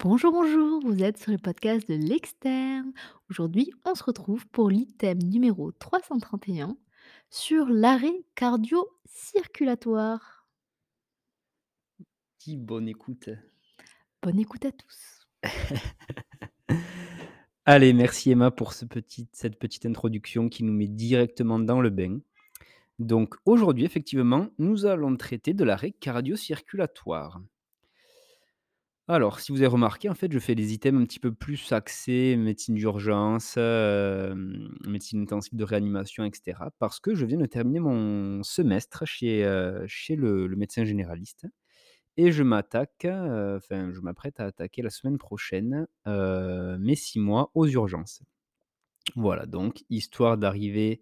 [0.00, 2.92] Bonjour, bonjour, vous êtes sur le podcast de l'externe.
[3.30, 6.76] Aujourd'hui, on se retrouve pour l'item numéro 331
[7.30, 10.46] sur l'arrêt cardio-circulatoire.
[12.38, 13.28] Dis bonne écoute.
[14.22, 15.26] Bonne écoute à tous.
[17.64, 21.90] Allez, merci Emma pour ce petit cette petite introduction qui nous met directement dans le
[21.90, 22.20] bain.
[23.00, 27.40] Donc aujourd'hui, effectivement, nous allons traiter de l'arrêt cardio-circulatoire.
[29.10, 31.72] Alors, si vous avez remarqué, en fait, je fais des items un petit peu plus
[31.72, 37.80] axés médecine d'urgence, médecine intensive de réanimation et cetera, parce que je viens de terminer
[37.80, 41.46] mon semestre chez, le médecin généraliste
[42.18, 47.66] et je m'attaque, enfin, je m'apprête à attaquer la semaine prochaine, mes 6 mois aux
[47.66, 48.22] urgences.
[49.16, 51.00] Voilà, donc histoire d'arriver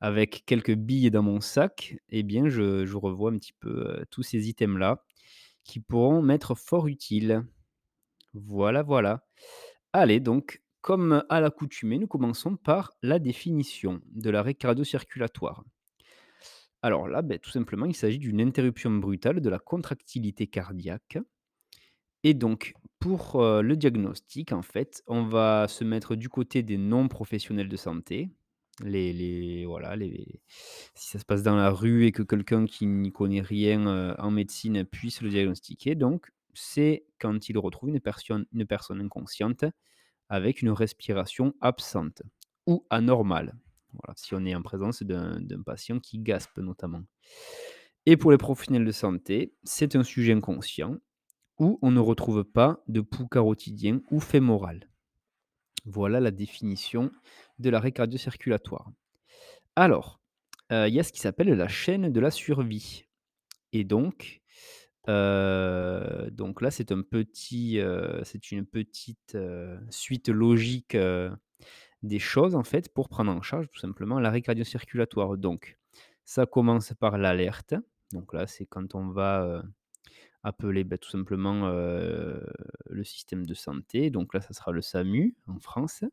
[0.00, 4.48] avec quelques billes dans mon sac, eh bien, je revois un petit peu, tous ces
[4.48, 5.04] items-là
[5.68, 7.46] qui pourront m'être fort utiles.
[8.34, 9.26] Voilà, voilà.
[9.92, 15.64] Allez, donc, comme à l'accoutumée, nous commençons par la définition de l'arrêt cardio-circulatoire.
[16.82, 21.18] Alors là, beh, tout simplement, il s'agit d'une interruption brutale de la contractilité cardiaque
[22.24, 26.78] et donc pour, heu, le diagnostic, en fait, on va se mettre du côté des
[26.78, 28.30] non professionnels de santé.
[28.84, 30.40] Les les voilà, les
[30.94, 34.14] si ça se passe dans la rue et que quelqu'un qui n'y connaît rien, heu,
[34.18, 39.64] en médecine puisse le diagnostiquer donc c'est quand il retrouve une personne une personne inconsciente
[40.28, 42.22] avec une respiration absente
[42.66, 43.54] ou anormale.
[43.94, 47.02] Voilà, si on est en présence d'un patient qui gaspe notamment.
[48.06, 50.96] Et pour les professionnels de santé, c'est un sujet inconscient
[51.58, 54.88] où on ne retrouve pas de pouls carotidien ou fémoral.
[55.90, 57.10] Voilà la définition
[57.58, 58.90] de l'arrêt cardio-circulatoire.
[59.74, 60.20] Alors,
[60.70, 63.06] il y a ce qui s'appelle la chaîne de la survie
[63.72, 64.42] et donc,
[65.06, 67.80] là, c'est un petit,
[68.22, 69.36] c'est une petite,
[69.88, 70.96] suite logique,
[72.02, 75.38] des choses, en fait, pour prendre en charge tout simplement l'arrêt cardio-circulatoire.
[75.38, 75.78] Donc,
[76.24, 77.74] ça commence par l'alerte,
[78.12, 79.62] donc là, c'est quand on va,
[80.42, 85.58] appeler, bah, tout simplement, le système de santé, donc là, ça sera le SAMU en
[85.58, 86.04] France.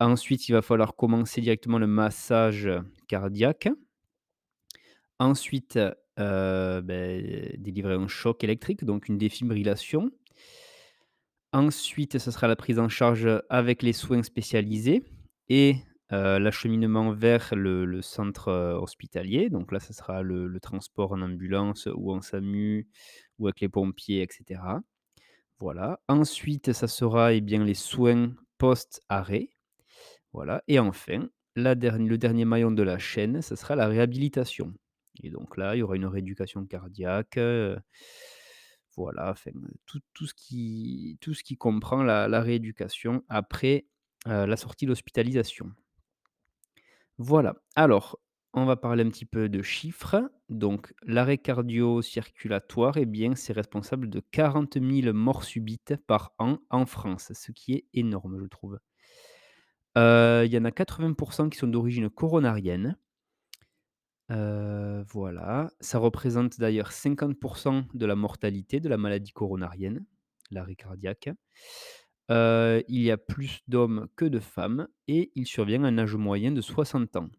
[0.00, 2.68] Ensuite, il va falloir commencer directement le massage
[3.08, 3.68] cardiaque.
[5.18, 5.78] Ensuite,
[6.16, 10.10] beh, délivrer un choc électrique, donc une défibrillation.
[11.52, 15.04] Ensuite, ce sera la prise en charge avec les soins spécialisés
[15.48, 15.76] et
[16.10, 18.50] l'acheminement vers le centre,
[18.80, 19.50] hospitalier.
[19.50, 22.88] Donc là, ce sera le transport en ambulance ou en SAMU
[23.42, 24.82] ou avec les pompiers et cetera.
[25.60, 26.00] Voilà.
[26.08, 29.50] Ensuite, ça sera, eh bien, les soins post-arrêt.
[30.32, 34.74] Voilà et enfin, le dernier maillon de la chaîne, ce sera la réhabilitation
[35.22, 37.78] et donc là, il y aura une rééducation cardiaque, heu,
[38.96, 39.52] voilà, enfin,
[39.86, 43.86] tout tout ce qui tout ce qui comprend la rééducation après,
[44.28, 45.72] heu, la sortie de l'hospitalisation.
[47.18, 47.54] Voilà.
[47.76, 48.18] Alors,
[48.54, 50.30] on va parler un petit peu de chiffres.
[50.48, 57.32] Donc l'arrêt cardio-circulatoire, eh c'est responsable de 40 000 morts subites par an en France,
[57.34, 58.78] ce qui est énorme, je trouve.
[59.96, 62.96] Heu, il y en a 80% qui sont d'origine coronarienne.
[64.30, 65.70] Heu, voilà.
[65.80, 70.04] Ça représente d'ailleurs 50% de la mortalité de la maladie coronarienne,
[70.50, 71.30] l'arrêt cardiaque.
[72.30, 76.16] Heu, il y a plus d'hommes que de femmes et il survient à un âge
[76.16, 77.30] moyen de 60 ans.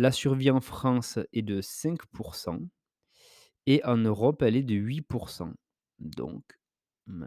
[0.00, 2.58] La survie en France est de 5%
[3.66, 5.54] et en Europe, elle est de 8%
[6.00, 6.44] Donc,
[7.06, 7.26] mmh,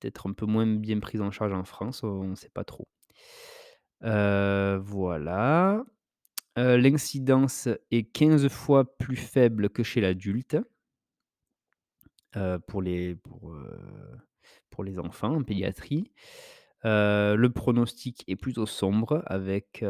[0.00, 2.88] peut-être un peu moins bien prise en charge en France, on ne sait pas trop.
[4.02, 5.84] Heu, voilà.
[6.58, 10.58] Heu, l'incidence est 15 fois plus faible que chez l'adulte,
[12.36, 13.54] heu, pour les pour,
[14.70, 16.12] pour les enfants en pédiatrie.
[16.84, 19.84] Le pronostic est plutôt sombre avec,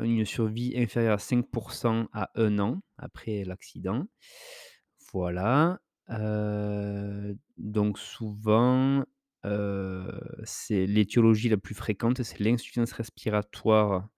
[0.00, 4.06] une survie inférieure à 5% à un an après l'accident.
[5.12, 5.80] Voilà,
[7.58, 9.04] donc souvent,
[10.44, 14.08] c'est l'étiologie la plus fréquente, c'est l'insuffisance respiratoire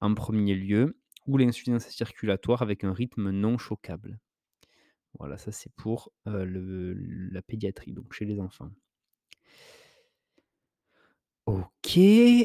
[0.00, 4.18] en premier lieu ou l'insuffisance circulatoire avec un rythme non choquable.
[5.18, 8.70] Voilà, ça c'est pour, la pédiatrie, donc chez les enfants.
[11.46, 11.98] OK,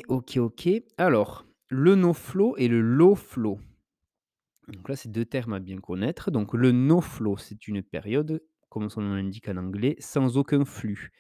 [0.07, 0.69] OK, OK.
[0.98, 3.60] Alors, le no flow et le low flow.
[4.68, 6.31] Donc là, c'est 2 termes à bien connaître.
[6.31, 10.66] Donc le no flow, c'est une période, comme son nom l'indique en anglais, sans aucun
[10.66, 11.12] flux.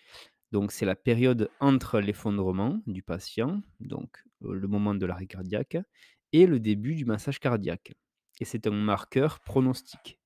[0.51, 5.77] Donc c'est la période entre l'effondrement du patient, donc heu, le moment de l'arrêt cardiaque
[6.33, 7.93] et le début du massage cardiaque
[8.41, 10.19] et c'est un marqueur pronostic.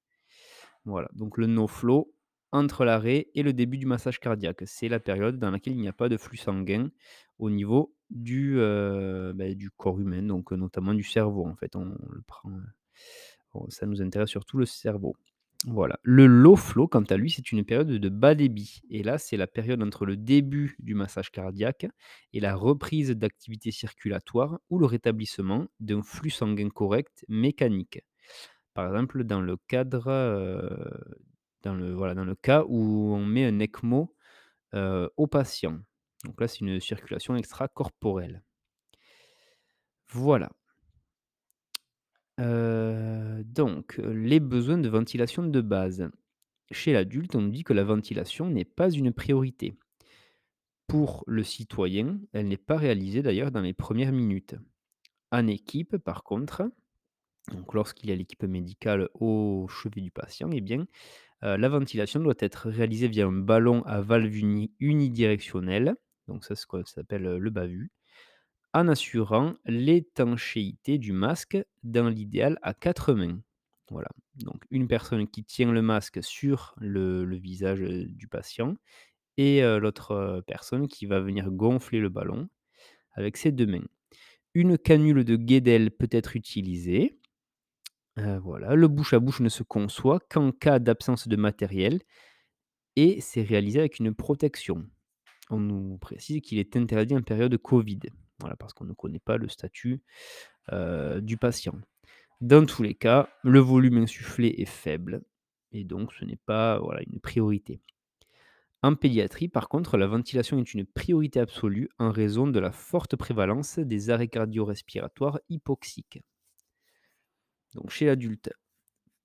[0.85, 2.13] Voilà, donc le no flow,
[2.53, 4.63] entre l'arrêt et le début du massage cardiaque.
[4.65, 6.89] C'est la période dans laquelle il n'y a pas de flux sanguin
[7.39, 8.55] au niveau du,
[9.35, 11.75] beh, du corps humain, donc notamment du cerveau, en fait.
[11.75, 12.49] On le prend,
[13.53, 15.15] on ça nous intéresse surtout le cerveau.
[15.65, 15.97] Voilà.
[16.03, 19.37] Le low flow, quant à lui, c'est une période de bas débit et là, c'est
[19.37, 21.87] la période entre le début du massage cardiaque
[22.33, 28.01] et la reprise d'activité circulatoire ou le rétablissement d'un flux sanguin correct mécanique.
[28.73, 30.09] Par exemple, dans le cadre,
[31.63, 34.13] dans le voilà, dans le cas où on met un ECMO,
[34.75, 35.79] heu, au patient.
[36.25, 38.43] Donc là, c'est une circulation extracorporelle.
[40.09, 40.51] Voilà.
[42.39, 46.09] Heu, donc, les besoins de ventilation de base.
[46.71, 49.75] Chez l'adulte, on dit que la ventilation n'est pas une priorité.
[50.87, 54.55] Pour le citoyen, elle n'est pas réalisée d'ailleurs dans les premières minutes.
[55.31, 56.69] En équipe, par contre,
[57.51, 60.85] donc lorsqu'il y a l'équipe médicale au chevet du patient, eh bien,
[61.43, 65.95] heu, la ventilation doit être réalisée via un ballon à valve uni unidirectionnelle,
[66.27, 66.83] donc ça, c'est quoi?
[66.85, 67.91] S'appelle, heu, le BAVU,
[68.73, 73.39] en assurant l'étanchéité du masque, dans l'idéal à 4 mains.
[73.91, 78.75] Voilà, donc une personne qui tient le masque sur le visage, heu, du patient
[79.37, 82.49] et l'autre, personne qui va venir gonfler le ballon
[83.13, 83.85] avec ses 2 mains.
[84.55, 87.19] Une canule de Guédel peut être utilisée.
[88.17, 92.01] Heu, voilà, le bouche à bouche ne se conçoit qu'en cas d'absence de matériel
[92.95, 94.85] et c'est réalisé avec une protection.
[95.51, 97.99] On nous précise qu'il est interdit en période Covid.
[98.39, 100.03] Voilà, parce qu'on ne connaît pas le statut,
[100.73, 101.75] heu, du patient.
[102.41, 105.23] Dans tous les cas, le volume insufflé est faible
[105.73, 107.81] et donc ce n'est pas, voilà, une priorité.
[108.83, 113.15] En pédiatrie, par contre, la ventilation est une priorité absolue en raison de la forte
[113.15, 116.21] prévalence des arrêts cardio-respiratoires hypoxiques.
[117.75, 118.51] Donc chez l'adulte,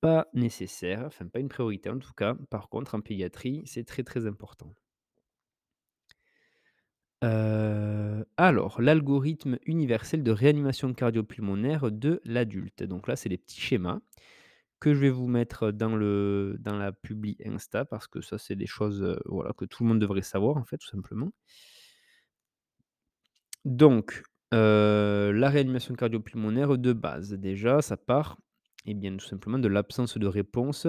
[0.00, 2.36] pas nécessaire, enfin pas une priorité en tout cas.
[2.50, 4.74] Par contre, en pédiatrie, c'est très, très important.
[7.22, 12.82] Heu, alors, l'algorithme universel de réanimation cardio-pulmonaire de l'adulte.
[12.84, 14.00] Donc là, c'est les petits schémas
[14.80, 19.02] que je vais vous mettre dans la publi Insta parce que ça, c'est des choses,
[19.02, 21.30] heu, voilà, que tout le monde devrait savoir, en fait, tout simplement.
[23.64, 24.22] Donc,
[24.52, 28.38] la réanimation cardio-pulmonaire de base, déjà, ça part,
[28.86, 30.86] eh bien, tout simplement de l'absence de réponse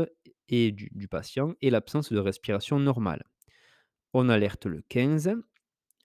[0.48, 3.24] et du patient et l'absence de respiration normale.
[4.14, 5.36] On alerte le 15.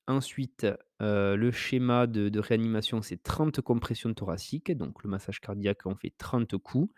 [0.06, 0.66] Ensuite,
[1.00, 6.56] le schéma de réanimation, c'est 30 compressions thoraciques, donc le massage cardiaque, on fait 30
[6.58, 6.92] coups.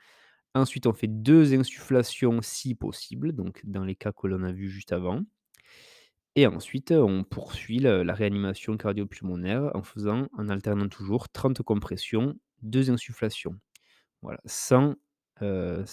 [0.55, 4.71] Ensuite, on fait 2 insufflations si possible, donc dans les cas que l'on a vus
[4.71, 5.23] juste avant.
[6.39, 12.91] Et ensuite, on poursuit la réanimation cardio-pulmonaire en faisant en alternant toujours 30 compressions, 2
[12.91, 13.59] insufflations.
[14.23, 14.97] Voilà, sans,
[15.43, 15.85] heu,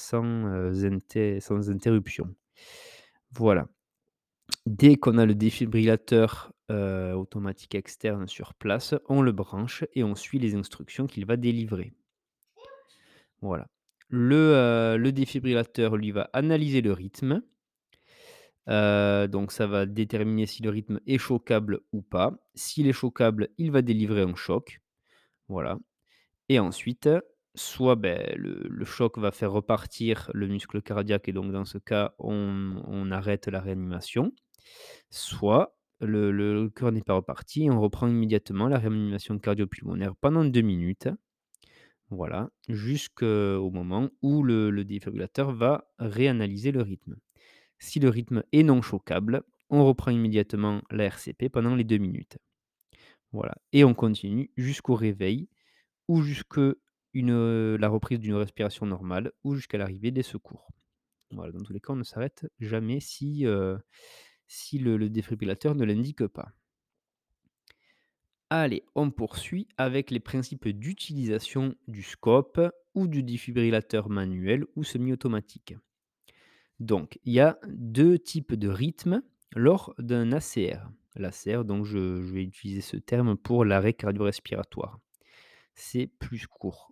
[0.84, 2.36] inté sans interruption.
[3.32, 3.70] Voilà.
[4.66, 10.40] Dès qu'on a le défibrillateur, automatique externe sur place, on le branche et on suit
[10.40, 11.94] les instructions qu'il va délivrer.
[13.42, 13.68] Voilà.
[14.10, 17.44] Le défibrillateur, lui, va analyser le rythme.
[18.70, 22.34] Heu, donc ça va déterminer si le rythme est choquable ou pas.
[22.56, 24.82] S'il est choquable, il va délivrer un choc,
[25.50, 25.80] voilà
[26.50, 27.10] et ensuite,
[27.56, 32.14] soit, beh, le choc va faire repartir le muscle cardiaque et donc dans ce cas,
[32.20, 34.34] on arrête la réanimation.
[35.12, 40.62] Soit le cœur n'est pas reparti et on reprend immédiatement la réanimation cardio-pulmonaire pendant 2
[40.62, 41.10] minutes.
[42.10, 47.16] Voilà, jusqu'au moment où le le défibrillateur va réanalyser le rythme.
[47.84, 52.38] Si le rythme est non choquable, on reprend immédiatement la RCP pendant les 2 minutes.
[53.32, 55.50] Voilà et on continue jusqu'au réveil
[56.08, 56.60] ou jusque
[57.14, 60.70] une, heu, la reprise d'une respiration normale ou jusqu'à l'arrivée des secours.
[61.32, 63.80] Dans tous les cas, on ne s'arrête jamais si, le
[64.98, 66.54] le défibrillateur ne l'indique pas.
[68.50, 72.62] Allez, on poursuit avec les principes d'utilisation du scope
[72.96, 75.76] ou du défibrillateur manuel ou semi-automatique.
[76.84, 79.22] Donc, il y a 2 types de rythmes
[79.56, 80.92] lors d'un ACR.
[81.16, 85.00] L'ACR, donc je vais utiliser ce terme pour l'arrêt cardio-respiratoire.
[85.76, 86.92] C'est plus court.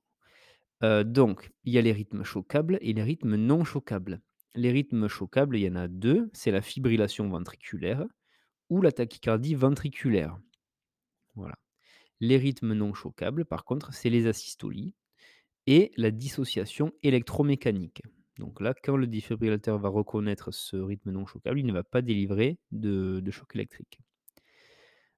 [0.82, 4.22] Heu, donc, il y a les rythmes chocables et les rythmes non chocables.
[4.56, 8.06] Les rythmes chocables, il y en a 2, c'est la fibrillation ventriculaire
[8.70, 10.40] ou la tachycardie ventriculaire.
[11.36, 11.56] Voilà.
[12.22, 14.96] Les rythmes non chocables, par contre, c'est les asystolies
[15.68, 18.04] et la dissociation électromécanique.
[18.38, 22.02] Donc là, quand le défibrillateur va reconnaître ce rythme non choquable, il ne va pas
[22.02, 24.00] délivrer de choc électrique.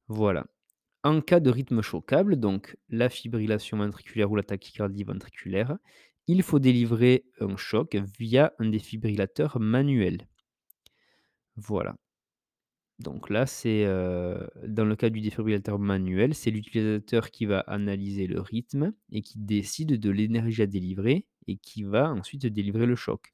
[0.08, 0.46] Voilà.
[1.04, 5.78] En cas de rythme choquable, donc la fibrillation ventriculaire ou la tachycardie ventriculaire,
[6.28, 10.28] il faut délivrer un choc via un défibrillateur manuel.
[11.56, 11.96] Voilà.
[13.00, 18.28] Donc là, c'est, heu, dans le cas du défibrillateur manuel, c'est l'utilisateur qui va analyser
[18.28, 22.96] le rythme et qui décide de l'énergie à délivrer et qui va ensuite délivrer le
[22.96, 23.34] choc.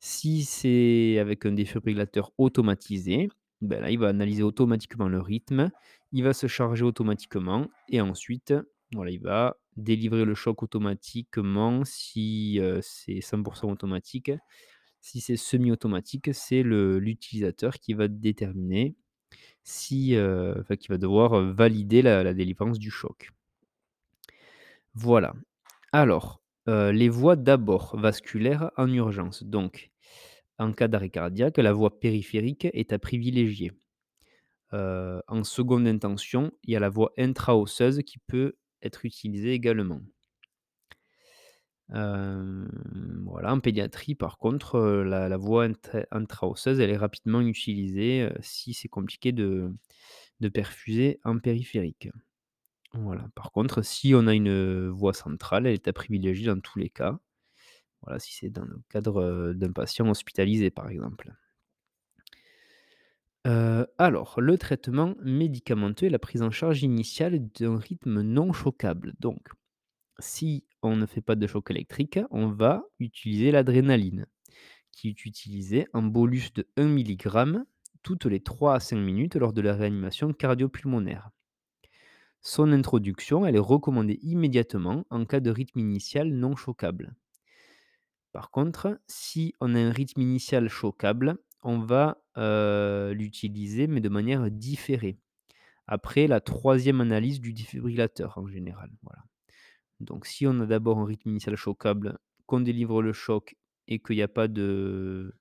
[0.00, 3.28] Si c'est avec un défibrillateur automatisé,
[3.60, 5.70] ben il va analyser automatiquement le rythme,
[6.10, 8.52] il va se charger automatiquement et ensuite,
[8.92, 14.32] voilà, il va délivrer le choc automatiquement si, c'est 100% automatique.
[15.00, 18.94] Si c'est semi-automatique, c'est l'utilisateur qui va déterminer
[19.64, 20.16] si,
[20.80, 23.30] qui va devoir, valider la délivrance du choc.
[24.94, 25.32] Voilà.
[25.92, 29.44] Alors, heu, les voies d'abord vasculaires en urgence.
[29.44, 29.90] Donc,
[30.58, 33.72] en cas d'arrêt cardiaque, la voie périphérique est à privilégier.
[34.74, 40.00] Heu, en seconde intention, il y a la voie intra-osseuse qui peut être utilisée également.
[41.90, 42.68] Hem,
[43.26, 48.88] voilà, en pédiatrie, par contre, la voie intra intra-osseuse, elle est rapidement utilisée, si c'est
[48.88, 49.70] compliqué de
[50.40, 52.08] de perfuser en périphérique.
[52.94, 53.28] Voilà.
[53.34, 56.90] Par contre, si on a une, voie centrale, elle est à privilégier dans tous les
[56.90, 57.18] cas.
[58.02, 61.32] Voilà, si c'est dans le cadre, d'un patient hospitalisé, par exemple.
[63.98, 69.14] Alors, le traitement médicamenteux et la prise en charge initiale d'un rythme non choquable.
[69.20, 69.48] Donc,
[70.18, 74.26] si on ne fait pas de choc électrique, on va utiliser l'adrénaline,
[74.92, 77.64] qui est utilisée en bolus de 1 milligramme
[78.02, 81.30] toutes les 3 à 5 minutes lors de la réanimation cardio-pulmonaire.
[82.42, 87.14] Son introduction, elle est recommandée immédiatement en cas de rythme initial non choquable.
[88.32, 92.18] Par contre, si on a un rythme initial choquable, on va,
[93.14, 95.18] l'utiliser, mais de manière différée,
[95.86, 98.90] après la troisième analyse du défibrillateur en général.
[100.00, 103.54] Donc si on a d'abord un rythme initial choquable, qu'on délivre le choc
[103.86, 105.32] et qu'il y a pas de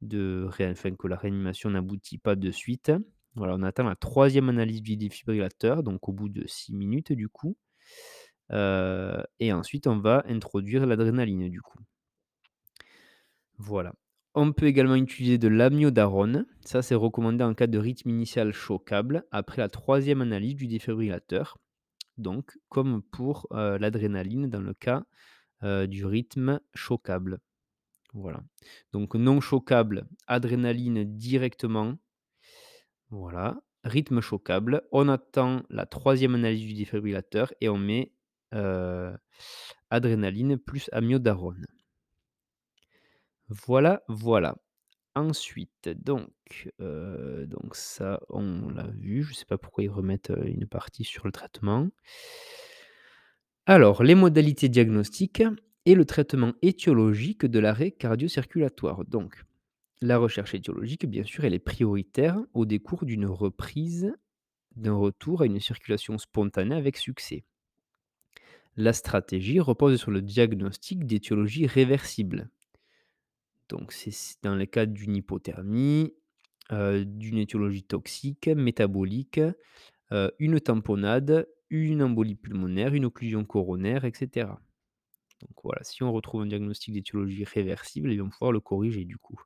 [0.00, 2.92] que la réanimation n'aboutit pas de suite,
[3.36, 7.28] voilà, on attend la troisième analyse du défibrillateur, donc au bout de 6 minutes du
[7.28, 7.56] coup,
[8.52, 11.78] heu et ensuite on va introduire l'adrénaline du coup.
[13.58, 13.94] Voilà.
[14.34, 16.46] On peut également utiliser de l'amiodarone.
[16.60, 21.56] Ça, c'est recommandé en cas de rythme initial choquable après la troisième analyse du défibrillateur.
[22.18, 25.04] Donc, comme pour euh, l'adrénaline dans le cas
[25.62, 27.38] euh, du rythme choquable.
[28.12, 28.42] Voilà.
[28.92, 31.96] Donc, non choquable, adrénaline directement.
[33.10, 33.60] Voilà.
[33.84, 34.82] Rythme choquable.
[34.90, 38.12] On attend la troisième analyse du défibrillateur et on met
[39.90, 41.66] adrénaline plus amiodarone.
[43.48, 44.56] Voilà, voilà.
[45.14, 46.30] Ensuite, donc,
[47.72, 49.22] ça, on l'a vu.
[49.22, 51.88] Je ne sais pas pourquoi ils remettent, une partie sur le traitement.
[53.66, 55.42] Alors, les modalités diagnostiques
[55.84, 59.04] et le traitement étiologique de l'arrêt cardio-circulatoire.
[59.04, 59.44] Donc,
[60.02, 64.14] la recherche étiologique, bien sûr, elle est prioritaire au décours d'une reprise,
[64.74, 67.44] d'un retour à une circulation spontanée avec succès.
[68.76, 72.50] La stratégie repose sur le diagnostic d'étiologie réversible.
[73.70, 76.12] Donc c'est dans le cadre d'une hypothermie,
[76.70, 79.40] d'une étiologie toxique, métabolique,
[80.38, 84.60] une tamponnade, une embolie pulmonaire, une occlusion coronaire et cetera.
[85.40, 88.60] Donc voilà, si on retrouve un diagnostic d'étiologie réversible, eh bien, on va pouvoir le
[88.60, 89.40] corriger du coup.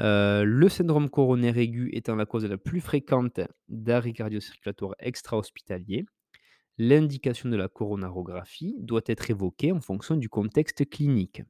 [0.00, 6.06] Heu, le syndrome coronaire aigu étant la cause la plus fréquente d'arrêt cardio-circulatoire extra-hospitalier,
[6.78, 11.42] l'indication de la coronarographie doit être évoquée en fonction du contexte clinique.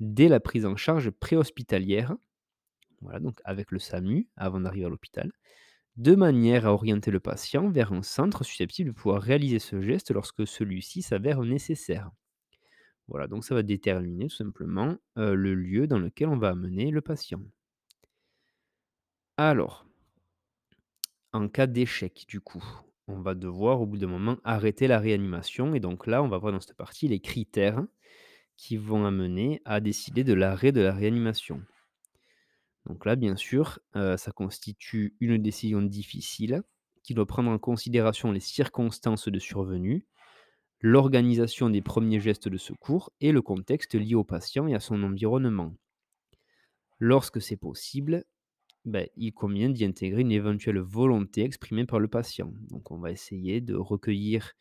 [0.00, 2.16] Dès la prise en charge préhospitalière,
[3.00, 5.32] voilà, donc avec le SAMU avant d'arriver à l'hôpital,
[5.96, 10.12] de manière à orienter le patient vers un centre susceptible de pouvoir réaliser ce geste
[10.12, 12.10] lorsque celui-ci s'avère nécessaire.
[13.08, 16.90] Voilà, donc ça va déterminer tout simplement euh, le lieu dans lequel on va amener
[16.90, 17.42] le patient.
[19.38, 19.86] Alors,
[21.32, 22.64] en cas d'échec, du coup,
[23.06, 25.72] on va devoir au bout d'un moment arrêter la réanimation.
[25.74, 27.84] Et donc là, on va voir dans cette partie les critères
[28.56, 31.62] qui vont amener à décider de l'arrêt de la réanimation.
[32.86, 36.62] Donc là, bien sûr, heu, ça constitue une décision difficile
[37.02, 40.06] qui doit prendre en considération les circonstances de survenue,
[40.80, 45.02] l'organisation des premiers gestes de secours et le contexte lié au patient et à son
[45.04, 45.74] environnement.
[46.98, 48.26] Lorsque c'est possible,
[48.86, 52.52] beh, il convient d'y intégrer une éventuelle volonté exprimée par le patient.
[52.70, 54.52] Donc on va essayer de recueillir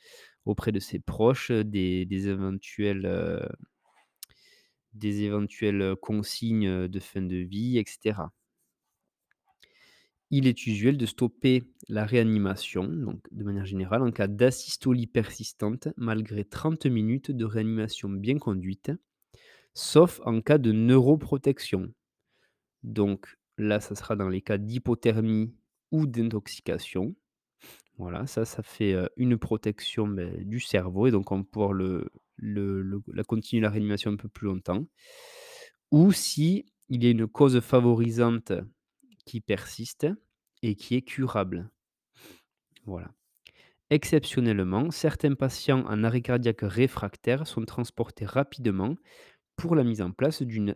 [0.46, 3.48] auprès de ses proches, des éventuelles,
[4.94, 8.34] des éventuelles, consignes, de fin de vie et cetera.
[10.32, 15.88] Il est usuel de stopper la réanimation, donc de manière générale, en cas d'asystolie persistante,
[15.98, 18.92] malgré 30 minutes de réanimation bien conduite,
[19.76, 21.94] sauf en cas de neuroprotection.
[22.84, 25.54] Donc, Là, ça sera dans les cas d'hypothermie
[25.92, 27.16] ou d'intoxication.
[27.98, 31.46] Voilà, ça, ça fait, une protection, du cerveau et donc on
[32.42, 34.86] va continuer la réanimation un peu plus longtemps.
[35.92, 38.52] Ou si il y a une cause favorisante
[39.26, 40.08] qui persiste
[40.62, 41.70] et qui est curable.
[42.86, 43.12] Voilà.
[43.90, 48.96] Exceptionnellement, certains patients en arrêt cardiaque réfractaire sont transportés rapidement
[49.56, 50.76] pour la mise en place d'une,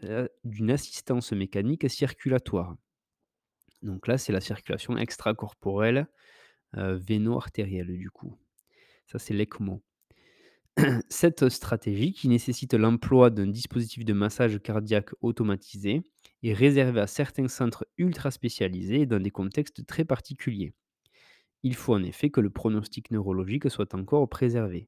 [0.70, 2.76] assistance mécanique circulatoire.
[3.82, 6.08] Donc là, c'est la circulation extracorporelle,
[6.78, 8.38] heu, véno-artérielle du coup.
[9.08, 9.82] Ça, c'est l'ECMO.
[11.10, 16.02] Cette stratégie, qui nécessite l'emploi d'un dispositif de massage cardiaque automatisé,
[16.44, 20.74] est réservée à certains centres ultra spécialisés dans des contextes très particuliers.
[21.64, 24.88] Il faut en effet que le pronostic neurologique soit encore préservé.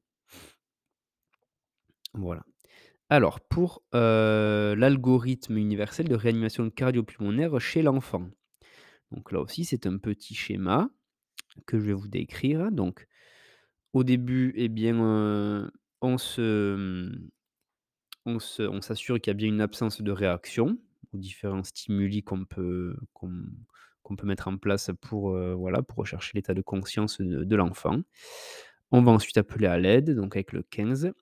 [2.14, 2.44] Voilà.
[3.12, 8.30] Alors pour, heu, l'algorithme universel de réanimation cardio-pulmonaire chez l'enfant.
[9.12, 10.90] Donc là aussi, c'est un petit schéma
[11.66, 12.72] que je vais vous décrire.
[12.72, 13.08] Donc
[13.92, 15.70] au début, eh bien,
[16.18, 17.28] se, mmh,
[18.26, 20.78] on s'assure qu'il y a bien une absence de réaction
[21.12, 22.96] aux différents stimuli qu'on peut
[24.24, 28.00] mettre en place pour, heu, voilà, pour rechercher l'état de conscience de de l'enfant.
[28.92, 31.12] On va ensuite appeler à l'aide, donc avec le 15.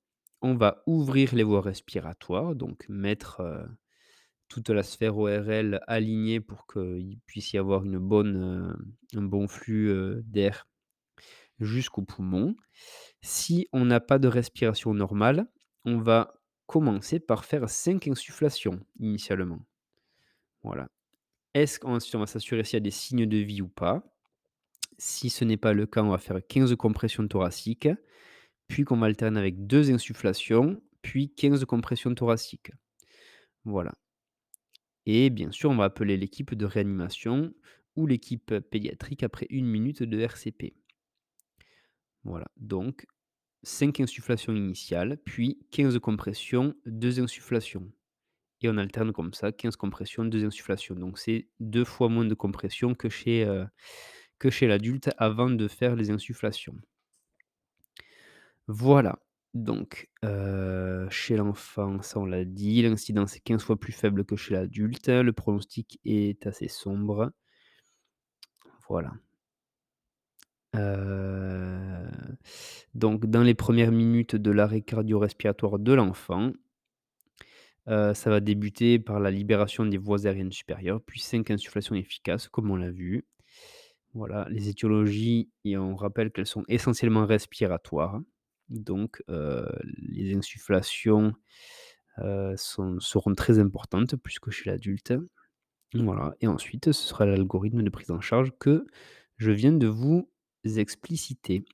[0.43, 3.69] On va ouvrir les voies respiratoires, donc mettre, heu,
[4.49, 9.49] toute la sphère ORL alignée pour qu'il puisse y avoir une bonne, heu, un bon
[9.49, 10.69] flux, heu, d'air
[11.61, 12.57] jusqu'aux poumons.
[13.23, 15.49] Si on n'a pas de respiration normale,
[15.87, 16.35] on va
[16.67, 19.61] commencer par faire 5 insufflations initialement.
[20.63, 20.89] Voilà.
[21.55, 24.05] Est-ce qu'ensuite on va s'assurer s'il y a des signes de vie ou pas?
[24.99, 27.89] Si ce n'est pas le cas, on va faire 15 compressions thoraciques,
[28.71, 32.71] puis qu'on va alterner avec 2 insufflations, puis 15 compressions thoraciques.
[33.65, 33.93] Voilà.
[35.07, 37.53] Et bien sûr, on va appeler l'équipe de réanimation
[37.97, 40.75] ou l'équipe pédiatrique après 1 minute de RCP.
[42.23, 43.07] Voilà, donc
[43.65, 47.91] 5 insufflations initiales, puis 15 compressions, 2 insufflations
[48.63, 50.95] et on alterne comme ça 15 compressions, 2 insufflations.
[50.95, 53.67] Donc c'est 2 fois moins de compression que chez, heu,
[54.39, 56.77] que chez l'adulte avant de faire les insufflations.
[58.73, 59.19] Voilà,
[59.53, 64.37] donc heu, chez l'enfant, ça on l'a dit, l'incidence est 15 fois plus faible que
[64.37, 67.33] chez l'adulte, le pronostic est assez sombre.
[68.89, 69.21] Voilà.
[70.75, 72.09] Heu,
[72.95, 76.53] donc dans les premières minutes de l'arrêt cardio-respiratoire de l'enfant
[77.89, 82.49] heu, ça va débuter par la libération des voies aériennes supérieures, puis 5 insufflations efficaces
[82.49, 83.25] comme on l'a vu.
[84.15, 88.21] Voilà, les étiologies on rappelle qu'elles sont essentiellement respiratoires.
[88.71, 89.67] Donc heu,
[89.99, 91.35] les insufflations,
[92.57, 95.15] sont seront très importantes plus que chez l'adulte.
[95.95, 98.87] Voilà et ensuite ce sera l'algorithme de prise en charge que
[99.39, 100.31] je viens de vous
[100.65, 101.65] expliciter.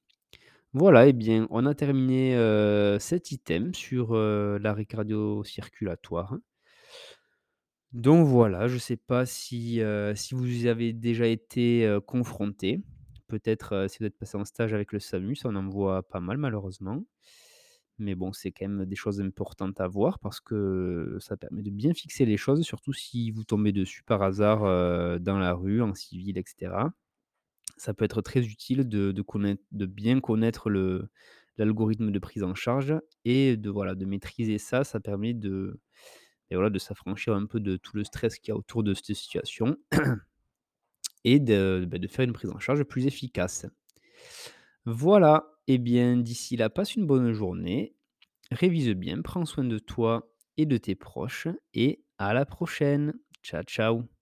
[0.74, 6.36] Voilà et bien on a terminé, heu, cet item sur, l'arrêt cardio-circulatoire.
[7.92, 9.80] Donc voilà, je sais pas si,
[10.14, 12.82] si vous avez déjà été, heu, confrontés.
[13.28, 16.02] Peut-être, heu, si vous êtes passé en stage avec le SAMU, ça on en voit
[16.04, 17.04] pas mal malheureusement.
[17.98, 21.70] Mais bon, c'est quand même des choses importantes à voir parce que ça permet de
[21.70, 25.82] bien fixer les choses, surtout si vous tombez dessus par hasard, heu, dans la rue,
[25.82, 26.92] en civil et cetera.
[27.78, 29.12] Ça peut être très utile de
[29.86, 30.70] bien connaître
[31.58, 34.84] l'algorithme de prise en charge et de voilà, de maîtriser ça.
[34.84, 35.78] Ça permet de
[36.52, 39.14] voilà, de s'affranchir un peu de tout le stress qu'il y a autour de cette
[39.16, 39.76] situation
[41.26, 43.66] et de, bah, de faire une prise en charge plus efficace.
[44.86, 47.94] Voilà, et bien d'ici là, passe une bonne journée,
[48.52, 53.14] révise bien, prends soin de toi et de tes proches et à la prochaine.
[53.42, 54.15] Ciao, ciao.